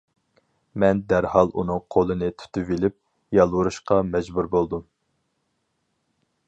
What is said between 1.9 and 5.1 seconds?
قولىنى تۇتۇۋېلىپ، يالۋۇرۇشقا مەجبۇر بولدۇم.